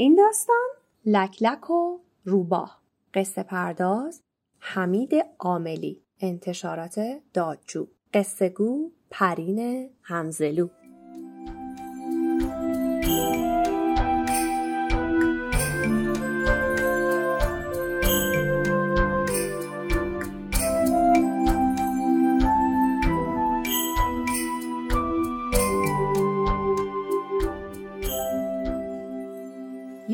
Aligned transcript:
این 0.00 0.14
داستان 0.14 0.66
لکلک 1.06 1.70
و 1.70 1.98
روباه. 2.24 2.82
قصه 3.14 3.42
پرداز 3.42 4.22
حمید 4.58 5.12
عاملی 5.38 6.02
انتشارات 6.20 7.00
دادجو. 7.34 7.86
قصه 8.14 8.48
گو 8.48 8.90
پرین 9.10 9.90
همزلو. 10.02 10.68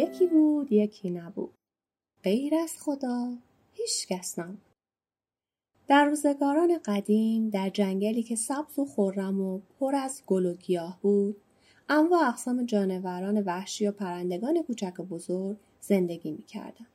یکی 0.05 0.27
بود 0.27 0.73
یکی 0.73 1.11
نبود. 1.11 1.55
غیر 2.23 2.55
از 2.55 2.73
خدا 2.81 3.33
هیچ 3.73 4.09
کس 4.09 4.39
نبود. 4.39 4.63
در 5.89 6.05
روزگاران 6.05 6.79
قدیم 6.85 7.51
در 7.51 7.71
جنگلی 7.71 8.23
که 8.23 8.37
سبز 8.37 8.79
و 8.79 8.85
خرم 8.85 9.41
و 9.41 9.61
پر 9.81 9.95
از 9.95 10.23
گل 10.27 10.47
و 10.47 10.55
گیاه 10.55 10.99
بود 11.03 11.37
انواع 11.89 12.29
اقسام 12.29 12.67
جانوران 12.67 13.43
وحشی 13.43 13.87
و 13.87 13.93
پرندگان 13.93 14.63
کوچک 14.63 15.01
و 15.01 15.03
بزرگ 15.03 15.57
زندگی 15.81 16.31
می‌کردند. 16.31 16.87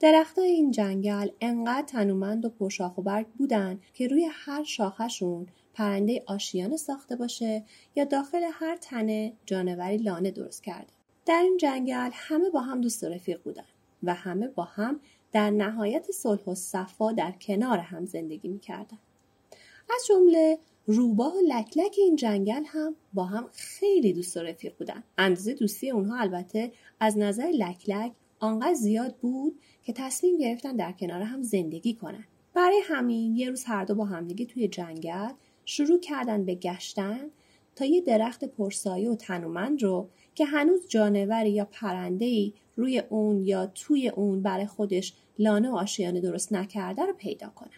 درختای 0.00 0.50
این 0.50 0.70
جنگل 0.70 1.28
انقدر 1.40 1.86
تنومند 1.86 2.44
و 2.44 2.48
پرشاخ 2.48 2.98
و 2.98 3.02
برگ 3.02 3.26
بودن 3.26 3.80
که 3.94 4.08
روی 4.08 4.28
هر 4.32 4.64
شاخشون 4.64 5.46
پرنده 5.74 6.22
آشیانه 6.26 6.76
ساخته 6.76 7.16
باشه 7.16 7.64
یا 7.96 8.04
داخل 8.04 8.42
هر 8.52 8.76
تنه 8.76 9.32
جانوری 9.46 9.96
لانه 9.96 10.30
درست 10.30 10.62
کرده. 10.64 10.99
در 11.30 11.42
این 11.42 11.56
جنگل 11.56 12.10
همه 12.12 12.50
با 12.50 12.60
هم 12.60 12.80
دوست 12.80 13.04
و 13.04 13.08
رفیق 13.08 13.42
بودن 13.42 13.64
و 14.02 14.14
همه 14.14 14.48
با 14.48 14.62
هم 14.62 15.00
در 15.32 15.50
نهایت 15.50 16.10
صلح 16.10 16.44
و 16.44 16.54
صفا 16.54 17.12
در 17.12 17.32
کنار 17.32 17.78
هم 17.78 18.04
زندگی 18.04 18.48
می‌کردن. 18.48 18.98
از 19.94 20.06
جمله 20.08 20.58
روباه 20.86 21.34
و 21.34 21.40
لکلک 21.48 21.94
این 21.98 22.16
جنگل 22.16 22.62
هم 22.66 22.96
با 23.14 23.24
هم 23.24 23.48
خیلی 23.52 24.12
دوست 24.12 24.36
و 24.36 24.40
رفیق 24.40 24.76
بودن. 24.78 25.02
اندازه 25.18 25.54
دوستی 25.54 25.90
اونها 25.90 26.20
البته 26.20 26.72
از 27.00 27.18
نظر 27.18 27.46
لکلک 27.46 28.12
آنقدر 28.40 28.74
زیاد 28.74 29.16
بود 29.16 29.58
که 29.82 29.92
تصمیم 29.92 30.38
گرفتن 30.38 30.76
در 30.76 30.92
کنار 30.92 31.22
هم 31.22 31.42
زندگی 31.42 31.94
کنن. 31.94 32.24
برای 32.54 32.80
همین 32.84 33.36
یه 33.36 33.50
روز 33.50 33.64
هر 33.64 33.84
دو 33.84 33.94
با 33.94 34.04
همدیگه 34.04 34.44
توی 34.44 34.68
جنگل 34.68 35.32
شروع 35.64 36.00
کردن 36.00 36.44
به 36.44 36.54
گشتن 36.54 37.30
تا 37.76 37.84
یه 37.84 38.00
درخت 38.00 38.44
پرسایه 38.44 39.10
و 39.10 39.14
تنومند 39.14 39.82
رو 39.82 40.08
که 40.34 40.44
هنوز 40.44 40.88
جانوری 40.88 41.50
یا 41.50 41.64
پرنده‌ای 41.64 42.52
روی 42.76 42.98
اون 42.98 43.44
یا 43.44 43.66
توی 43.66 44.08
اون 44.08 44.42
برای 44.42 44.66
خودش 44.66 45.14
لانه 45.38 45.70
و 45.70 45.76
آشیانه 45.76 46.20
درست 46.20 46.52
نکرده 46.52 47.06
رو 47.06 47.12
پیدا 47.12 47.48
کنن. 47.48 47.70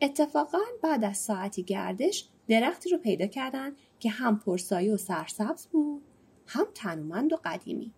اتفاقا 0.00 0.58
بعد 0.82 1.04
از 1.04 1.18
ساعتی 1.18 1.62
گردش 1.62 2.28
درختی 2.48 2.90
رو 2.90 2.98
پیدا 2.98 3.26
کردن 3.26 3.72
که 4.00 4.10
هم 4.10 4.38
پرسایه 4.38 4.94
و 4.94 4.96
سرسبز 4.96 5.66
بود 5.66 6.02
هم 6.46 6.66
تنومند 6.74 7.32
و 7.32 7.38
قدیمی 7.44 7.92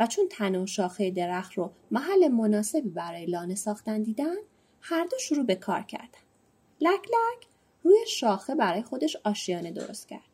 و 0.00 0.06
چون 0.06 0.24
تن 0.30 0.56
و 0.56 0.66
شاخه 0.66 1.10
درخت 1.10 1.52
رو 1.52 1.72
محل 1.90 2.28
مناسبی 2.28 2.88
برای 2.88 3.26
لانه 3.26 3.54
ساختن 3.54 4.02
دیدن 4.02 4.36
هر 4.80 5.04
دو 5.04 5.18
شروع 5.18 5.44
به 5.44 5.54
کار 5.54 5.82
کردن. 5.82 6.18
لک 6.80 7.00
لک 7.04 7.46
روی 7.82 7.98
شاخه 8.06 8.54
برای 8.54 8.82
خودش 8.82 9.16
آشیانه 9.24 9.70
درست 9.70 10.08
کرد 10.08 10.28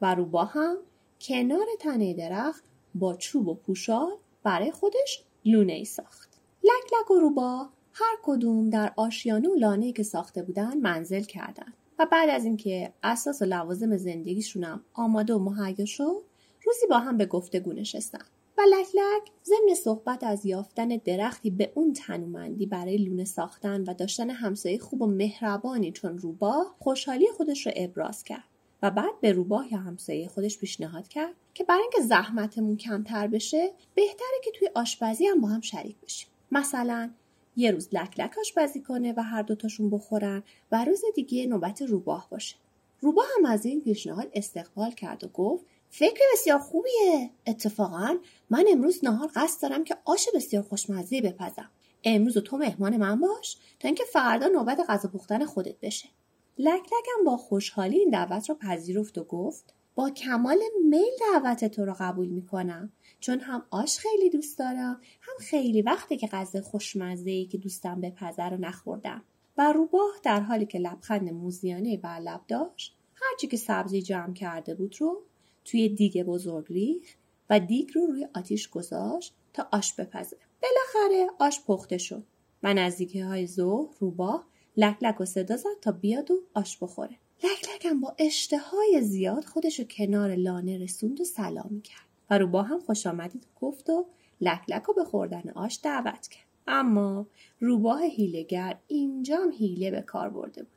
و 0.00 0.14
روبا 0.14 0.44
هم 0.44 0.76
کنار 1.20 1.66
تنه 1.80 2.14
درخت 2.14 2.64
با 2.94 3.14
چوب 3.14 3.48
و 3.48 3.54
پوشال 3.54 4.12
برای 4.42 4.70
خودش 4.72 5.24
لونه 5.44 5.72
ای 5.72 5.84
ساخت. 5.84 6.40
لک 6.64 6.92
لک 7.00 7.10
و 7.10 7.14
روبا 7.14 7.68
هر 7.92 8.16
کدوم 8.22 8.70
در 8.70 8.92
آشیانه 8.96 9.48
و 9.48 9.54
لانه 9.54 9.92
که 9.92 10.02
ساخته 10.02 10.42
بودن 10.42 10.78
منزل 10.78 11.22
کردند 11.22 11.74
و 11.98 12.06
بعد 12.12 12.30
از 12.30 12.44
اینکه 12.44 12.92
اساس 13.02 13.42
و 13.42 13.44
لوازم 13.44 13.96
زندگیشون 13.96 14.64
هم 14.64 14.84
آماده 14.94 15.34
و 15.34 15.38
مهیا 15.38 15.84
شد 15.84 16.22
روزی 16.64 16.86
با 16.90 16.98
هم 16.98 17.16
به 17.16 17.26
گفتگو 17.26 17.72
نشستن. 17.72 18.24
و 18.58 18.60
لک 18.60 18.86
لک 18.94 19.30
ضمن 19.44 19.74
صحبت 19.74 20.24
از 20.24 20.46
یافتن 20.46 20.88
درختی 20.88 21.50
به 21.50 21.72
اون 21.74 21.92
تنومندی 21.92 22.66
برای 22.66 22.96
لونه 22.96 23.24
ساختن 23.24 23.84
و 23.84 23.94
داشتن 23.94 24.30
همسایه 24.30 24.78
خوب 24.78 25.02
و 25.02 25.06
مهربانی 25.06 25.92
چون 25.92 26.18
روبا 26.18 26.66
خوشحالی 26.78 27.26
خودش 27.36 27.66
رو 27.66 27.72
ابراز 27.76 28.24
کرد. 28.24 28.44
و 28.82 28.90
بعد 28.90 29.20
به 29.20 29.32
روباه 29.32 29.72
یا 29.72 29.78
همسایه 29.78 30.28
خودش 30.28 30.58
پیشنهاد 30.58 31.08
کرد 31.08 31.34
که 31.54 31.64
برای 31.64 31.82
اینکه 31.82 32.00
زحمتمون 32.00 32.76
کمتر 32.76 33.26
بشه 33.26 33.72
بهتره 33.94 34.40
که 34.44 34.50
توی 34.50 34.70
آشپزی 34.74 35.26
هم 35.26 35.40
با 35.40 35.48
هم 35.48 35.60
شریک 35.60 35.96
بشیم. 36.00 36.28
مثلا 36.52 37.10
یه 37.56 37.70
روز 37.70 37.88
لک 37.92 38.20
لک 38.20 38.38
آشپزی 38.38 38.80
کنه 38.80 39.14
و 39.16 39.22
هر 39.22 39.42
دوتاشون 39.42 39.90
بخورن 39.90 40.42
و 40.72 40.84
روز 40.84 41.02
دیگه 41.14 41.46
نوبت 41.46 41.82
روباه 41.82 42.28
باشه. 42.30 42.56
روباه 43.00 43.26
هم 43.38 43.44
از 43.44 43.66
این 43.66 43.80
پیشنهاد 43.80 44.30
استقبال 44.34 44.90
کرد 44.90 45.24
و 45.24 45.28
گفت 45.28 45.64
فکر 45.90 46.20
بسیار 46.32 46.58
خوبیه. 46.58 47.30
اتفاقا 47.46 48.16
من 48.50 48.64
امروز 48.70 49.04
نهار 49.04 49.30
قصد 49.34 49.62
دارم 49.62 49.84
که 49.84 49.96
آش 50.04 50.28
بسیار 50.34 50.62
خوشمزه 50.62 51.20
بپزم. 51.20 51.70
امروز 52.04 52.36
و 52.36 52.40
تو 52.40 52.56
مهمان 52.56 52.96
من 52.96 53.20
باش 53.20 53.56
تا 53.80 53.88
اینکه 53.88 54.04
فردا 54.04 54.46
نوبت 54.46 54.80
غذا 54.88 55.08
پختن 55.08 55.44
خودت 55.44 55.80
بشه. 55.80 56.08
لک 56.58 56.82
لکم 56.82 57.24
با 57.26 57.36
خوشحالی 57.36 57.98
این 57.98 58.10
دعوت 58.10 58.48
رو 58.48 58.54
پذیرفت 58.54 59.18
و 59.18 59.24
گفت 59.24 59.74
با 59.94 60.10
کمال 60.10 60.58
میل 60.88 61.12
دعوت 61.32 61.64
تو 61.64 61.84
رو 61.84 61.94
قبول 61.98 62.28
می‌کنم. 62.28 62.92
چون 63.20 63.40
هم 63.40 63.66
آش 63.70 63.98
خیلی 63.98 64.30
دوست 64.30 64.58
دارم 64.58 65.00
هم 65.20 65.34
خیلی 65.40 65.82
وقته 65.82 66.16
که 66.16 66.26
غذا 66.26 66.60
خوشمزه 66.60 67.30
ای 67.30 67.46
که 67.46 67.58
دوستم 67.58 68.00
بپزه 68.00 68.42
رو 68.42 68.56
نخوردم. 68.56 69.24
و 69.58 69.72
روباه 69.72 70.10
در 70.22 70.40
حالی 70.40 70.66
که 70.66 70.78
لبخند 70.78 71.28
موزیانه 71.28 71.96
بر 71.96 72.18
لب 72.18 72.40
داشت 72.48 72.96
هرچی 73.14 73.46
که 73.46 73.56
سبزی 73.56 74.02
جمع 74.02 74.34
کرده 74.34 74.74
بود 74.74 75.00
رو 75.00 75.22
توی 75.64 75.88
دیگ 75.88 76.22
بزرگ 76.22 76.66
ریخ 76.68 77.14
و 77.50 77.60
دیگ 77.60 77.90
رو 77.94 78.06
روی 78.06 78.28
آتیش 78.34 78.68
گذاشت 78.68 79.34
تا 79.52 79.68
آش 79.72 79.94
بپزه. 79.94 80.36
بالاخره 80.62 81.26
آش 81.38 81.60
پخته 81.66 81.98
شد 81.98 82.24
و 82.62 82.74
نزدیکی 82.74 83.20
های 83.20 83.46
ظهر 83.46 83.94
روباه 83.98 84.46
لک 84.76 84.96
لک 85.02 85.20
و 85.20 85.24
صدا 85.24 85.56
زد 85.56 85.80
تا 85.80 85.92
بیاد 85.92 86.30
و 86.30 86.42
آش 86.54 86.78
بخوره. 86.78 87.16
لک 87.44 87.74
لکم 87.74 88.00
با 88.00 88.14
اشتهای 88.18 89.00
زیاد 89.02 89.44
خودشو 89.44 89.84
کنار 89.84 90.34
لانه 90.34 90.78
رسوند 90.78 91.20
و 91.20 91.24
سلامی 91.24 91.80
کرد 91.80 92.06
و 92.30 92.38
روبا 92.38 92.62
هم 92.62 92.80
خوش 92.80 93.06
آمدید 93.06 93.46
گفت 93.60 93.90
و 93.90 94.06
لک 94.40 94.60
لک 94.68 94.82
رو 94.82 94.94
به 94.94 95.04
خوردن 95.04 95.50
آش 95.54 95.80
دعوت 95.82 96.28
کرد. 96.28 96.46
اما 96.66 97.26
روباه 97.60 98.02
هیلگر 98.02 98.78
اینجا 98.86 99.36
هم 99.36 99.52
هیله 99.52 99.90
به 99.90 100.02
کار 100.02 100.28
برده 100.28 100.62
بود. 100.62 100.72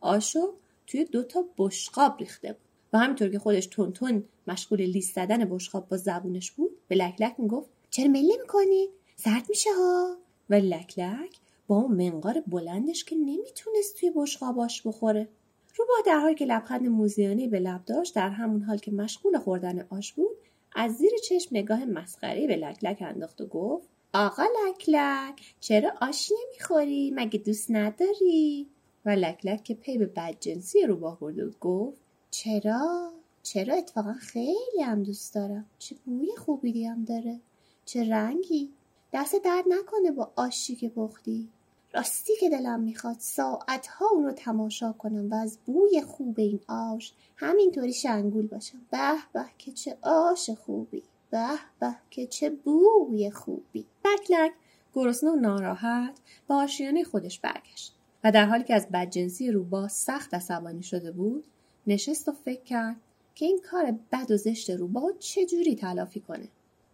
آشو 0.00 0.54
توی 0.86 1.04
دوتا 1.04 1.44
بشقاب 1.58 2.18
ریخته 2.18 2.52
بود. 2.52 2.68
و 2.92 2.98
همینطور 2.98 3.28
که 3.28 3.38
خودش 3.38 3.66
تون 3.66 3.92
تون 3.92 4.24
مشغول 4.46 4.82
لیست 4.82 5.14
زدن 5.14 5.44
بشقاب 5.44 5.88
با 5.88 5.96
زبونش 5.96 6.50
بود 6.50 6.70
به 6.88 6.96
لک 6.96 7.22
لک 7.22 7.34
می‌گفت 7.38 7.70
چرا 7.90 8.08
مله 8.08 8.36
می‌کنی؟ 8.40 8.88
سرد 9.16 9.46
میشه 9.48 9.70
ها؟ 9.78 10.16
و 10.50 10.54
لک 10.54 10.98
لک 10.98 11.36
با 11.68 11.76
اون 11.76 12.10
منقار 12.10 12.42
بلندش 12.46 13.04
که 13.04 13.16
نمی‌تونست 13.16 13.96
توی 14.00 14.12
بشقاباش 14.14 14.86
بخوره. 14.86 15.28
روبا 15.76 15.94
در 16.06 16.18
حالی 16.18 16.34
که 16.34 16.44
لبخند 16.44 16.86
موزیانه 16.86 17.48
به 17.48 17.60
لب 17.60 17.84
داشت 17.84 18.14
در 18.14 18.28
همون 18.28 18.62
حال 18.62 18.78
که 18.78 18.92
مشغول 18.92 19.38
خوردن 19.38 19.86
آش 19.90 20.12
بود 20.12 20.36
از 20.72 20.92
زیر 20.92 21.10
چشم 21.28 21.56
نگاه 21.56 21.84
مسخره 21.84 22.46
به 22.46 22.56
لک 22.56 22.84
لک 22.84 22.98
انداخت 23.00 23.40
و 23.40 23.46
گفت 23.46 23.88
آقا 24.14 24.42
لک 24.42 24.88
لک 24.88 25.54
چرا 25.60 25.90
آش 26.00 26.32
نمی‌خوری؟ 26.32 27.12
مگه 27.14 27.38
دوست 27.38 27.70
نداری؟ 27.70 28.68
و 29.04 29.10
لک 29.10 29.46
لک 29.46 29.64
که 29.64 29.74
پی 29.74 29.98
به 29.98 30.06
بدجنسی 30.06 30.82
روبا 30.82 31.18
برده 31.20 31.44
بود 31.44 31.58
گفت 31.58 32.00
چرا؟ 32.30 33.12
چرا 33.42 33.74
اتفاقا 33.74 34.12
خیلی 34.12 34.82
هم 34.84 35.02
دوست 35.02 35.34
دارم. 35.34 35.66
چه 35.78 35.96
بوی 36.04 36.36
خوبی 36.36 36.84
هم 36.84 37.04
داره. 37.04 37.40
چه 37.84 38.10
رنگی. 38.10 38.72
دست 39.12 39.34
درد 39.44 39.64
نکنه 39.68 40.10
با 40.10 40.32
آشی 40.36 40.76
که 40.76 40.88
پختی. 40.88 41.48
راستی 41.94 42.32
که 42.40 42.48
دلم 42.48 42.80
می‌خواد 42.80 43.16
ساعتها 43.18 44.06
اون 44.12 44.24
رو 44.24 44.32
تماشا 44.32 44.92
کنم 44.92 45.30
و 45.30 45.34
از 45.34 45.58
بوی 45.66 46.02
خوب 46.02 46.38
این 46.38 46.60
آش 46.68 47.12
همینطوری 47.36 47.92
شنگول 47.92 48.46
باشم. 48.46 48.78
به 48.90 49.14
به 49.32 49.44
که 49.58 49.72
چه 49.72 49.96
آش 50.02 50.50
خوبی 50.50 51.02
به 51.30 51.48
به 51.80 51.96
که 52.10 52.26
چه 52.26 52.50
بوی 52.50 53.30
خوبی. 53.30 53.86
لک 54.04 54.30
لک 54.30 54.52
گرسنه 54.94 55.30
و 55.30 55.36
ناراحت 55.36 56.18
به 56.48 56.54
آشیانه 56.54 57.04
خودش 57.04 57.40
برگشت 57.40 57.94
و 58.24 58.32
در 58.32 58.46
حالی 58.46 58.64
که 58.64 58.74
از 58.74 58.88
بدجنسی 58.92 59.50
روباه 59.50 59.88
سخت 59.88 60.34
عصبانی 60.34 60.82
شده 60.82 61.12
بود 61.12 61.44
نشست 61.86 62.28
و 62.28 62.32
فکر 62.32 62.62
کرد 62.62 62.96
که 63.34 63.46
این 63.46 63.60
کار 63.70 63.98
بد 64.12 64.30
و 64.30 64.36
زشت 64.36 64.70
روباه 64.70 65.12
چجوری 65.18 65.76
تلافی 65.76 66.20
کنه. 66.20 66.48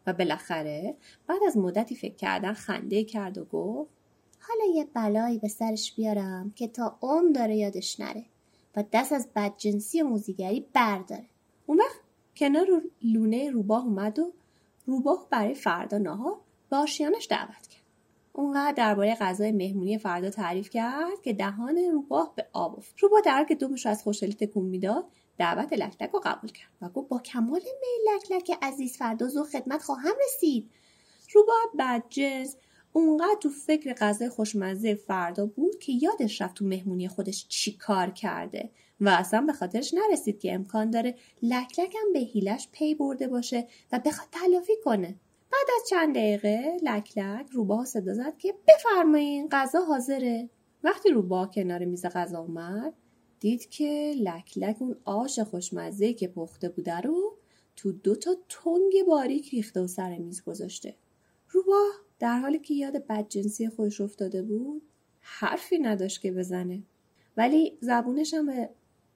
و 0.07 0.13
بالاخره 0.13 0.97
بعد 1.27 1.41
از 1.47 1.57
مدتی 1.57 1.95
فکر 1.95 2.15
کردن 2.15 2.53
خنده 2.53 3.05
کرد 3.05 3.39
و 3.39 3.45
گفت 3.45 3.91
حالا 4.49 4.75
یه 4.75 4.85
بلایی 4.85 5.39
به 5.39 5.49
سرش 5.49 5.95
بیارم 5.95 6.53
که 6.57 6.69
تا 6.69 6.99
عمر 7.03 7.33
داره 7.33 7.57
یادش 7.57 8.01
نره 8.01 8.25
و 8.77 8.85
دست 8.93 9.13
از 9.13 9.29
بدجنسی 9.37 10.03
و 10.03 10.09
موزیگری 10.09 10.67
برداره. 10.73 11.27
اون 11.67 11.79
وقت 11.79 12.01
کنار 12.37 12.67
لونه 13.03 13.51
روباه 13.51 13.85
اومد 13.85 14.19
و 14.19 14.33
روباه 14.87 15.27
برای 15.31 15.55
فردا 15.55 15.99
نهار 15.99 16.41
به 16.71 16.77
آشیانش 16.77 17.27
دعوت 17.31 17.67
کرد. 17.67 17.83
اونقدر 18.33 18.73
درباره 18.73 19.15
غذای 19.15 19.53
مهمونی 19.53 19.99
فردا 19.99 20.31
تعریف 20.31 20.71
کرد 20.71 21.23
که 21.23 21.33
دهان 21.33 21.79
روباه 21.93 22.33
به 22.37 22.47
آب 22.53 22.79
افتاد. 22.79 22.99
روباه 23.03 23.21
در 23.21 23.45
که 23.49 23.55
دومش 23.55 23.87
از 23.87 24.03
خوشحالی 24.03 24.35
تکون 24.35 24.65
می‌داد 24.65 25.05
دعوت 25.39 25.73
لکلک 25.73 26.11
رو 26.11 26.21
قبول 26.25 26.51
کرد 26.51 26.71
و 26.83 26.89
گفت 26.89 27.09
با 27.09 27.19
کمال 27.19 27.61
میل 27.61 28.15
لکلک 28.15 28.59
عزیز 28.63 28.97
فردا 28.97 29.29
زو 29.29 29.45
خدمت 29.45 29.83
خواهم 29.83 30.15
رسید. 30.25 30.71
روباه 31.35 31.71
بدجنس 31.79 32.57
اونقدر 32.97 33.37
تو 33.41 33.49
فکر 33.49 33.93
غذای 33.93 34.29
خوشمزه 34.29 34.95
فردا 34.95 35.47
بود 35.47 35.79
که 35.79 35.93
یادش 35.93 36.43
رفت 36.43 36.55
تو 36.55 36.65
مهمونی 36.65 37.09
خودش 37.09 37.47
چی 37.49 37.77
کار 37.77 38.11
کرده 38.11 38.71
و 39.01 39.09
اصلا 39.09 39.41
به 39.41 39.53
خاطرش 39.53 39.95
نرسید 39.95 40.41
که 40.41 40.55
امکان 40.55 40.91
داره 40.91 41.15
لکلک 41.43 41.97
هم 42.03 42.13
به 42.13 42.19
هیلش 42.19 42.69
پی 42.73 42.95
برده 42.95 43.29
باشه 43.29 43.67
و 43.93 44.01
بخواد 44.05 44.29
تلافی 44.33 44.73
کنه. 44.85 45.15
بعد 45.53 45.67
از 45.77 45.89
چند 45.91 46.15
دقیقه 46.15 46.77
لکلک 46.83 47.47
روباه 47.51 47.85
صدا 47.85 48.15
زد 48.15 48.39
که 48.39 48.55
بفرمایین 48.69 49.49
غذا 49.53 49.85
حاضره. 49.85 50.49
وقتی 50.85 51.11
روباه 51.11 51.51
کنار 51.51 51.85
میز 51.85 52.07
غذا 52.07 52.39
اومد 52.39 52.95
دید 53.41 53.71
که 53.71 54.15
لکلک 54.21 54.77
اون 54.81 54.97
آش 55.05 55.39
خوشمزه 55.39 56.13
که 56.13 56.29
پخته 56.29 56.69
بوده 56.69 57.01
رو 57.01 57.37
تو 57.77 57.93
دو 57.93 58.15
تا 58.15 58.37
تنگ 58.49 59.07
باریک 59.07 59.49
ریخته 59.49 59.81
و 59.81 59.87
سر 59.87 60.19
میز 60.19 60.45
گذاشته. 60.45 60.95
روباه 61.51 62.04
در 62.19 62.39
حالی 62.39 62.59
که 62.59 62.75
یاد 62.75 63.07
بدجنسی 63.07 63.69
خودش 63.69 64.01
افتاده 64.01 64.43
بود 64.43 64.83
حرفی 65.21 65.79
نداشت 65.79 66.21
که 66.21 66.33
بزنه. 66.33 66.83
ولی 67.37 67.79
زبونش 67.81 68.35
هم 68.35 68.47
به 68.47 68.71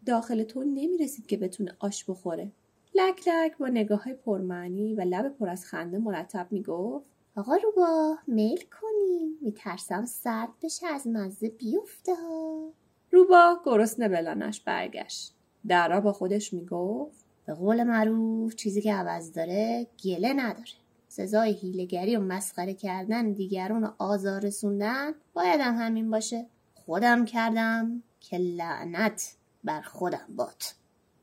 داخل 0.07 0.43
تو 0.43 0.65
نمی‌رسید 0.65 1.27
که 1.27 1.37
بتونه 1.37 1.77
آش 1.79 2.05
بخوره. 2.05 2.53
لک 2.95 3.29
لک 3.29 3.59
با 3.59 3.69
نگاه 3.69 4.05
های 4.05 4.15
پرمعنی 4.15 4.95
و 4.95 5.01
لب 5.01 5.29
پر 5.29 5.49
از 5.49 5.65
خنده 5.65 5.99
مرتب 5.99 6.47
می‌گفت 6.51 7.11
آقا 7.37 7.57
روباه 7.57 8.23
میل 8.27 8.61
کنی 8.81 9.39
میترسم 9.41 10.05
سرد 10.05 10.49
بشه 10.63 10.87
از 10.87 11.07
مزه 11.07 11.49
بیفته 11.49 12.15
ها. 12.15 12.73
روباه 13.13 13.63
گرسنه 13.65 14.09
بلانش 14.09 14.61
برگشت. 14.61 15.35
درا 15.69 16.01
با 16.01 16.13
خودش 16.13 16.53
می‌گفت 16.53 17.25
به 17.47 17.55
قول 17.55 17.83
معروف 17.83 18.55
چیزی 18.55 18.83
که 18.83 18.95
عوض 18.95 19.33
داره 19.33 19.87
گله 20.05 20.33
نداره. 20.33 20.69
سزای 21.09 21.53
هیلگری 21.53 22.17
و 22.17 22.21
مسخره 22.21 22.75
کردن 22.75 23.33
دیگرون 23.33 23.85
و 23.85 23.91
آزار 23.99 24.41
رسوندن 24.41 25.13
بایدم 25.33 25.75
همین 25.79 26.11
باشه. 26.11 26.47
خودم 26.75 27.25
کردم 27.25 28.03
که 28.21 28.39
لعنت 28.39 29.37
بر 29.65 29.83
خودم 29.83 30.27
باد. 30.37 30.63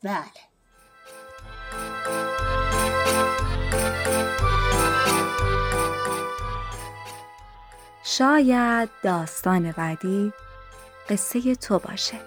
بله. 0.04 0.56
شاید 8.04 8.90
داستان 9.04 9.72
بعدی 9.72 10.34
قصه 11.10 11.56
تو 11.56 11.80
باشه. 11.80 12.18